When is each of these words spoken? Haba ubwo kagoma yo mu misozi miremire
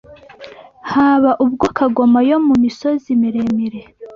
Haba 0.91 1.31
ubwo 1.45 1.65
kagoma 1.77 2.19
yo 2.29 2.37
mu 2.45 2.53
misozi 2.63 3.09
miremire 3.21 3.81